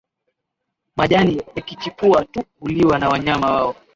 Majani 0.95 1.43
yakichipua 1.55 2.25
tu 2.25 2.43
huliwa 2.59 2.99
na 2.99 3.09
wanyama 3.09 3.47
hao 3.47 3.75